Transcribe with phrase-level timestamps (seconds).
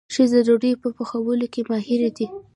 [0.13, 2.27] ښځې د ډوډۍ په پخولو کې ماهرې دي.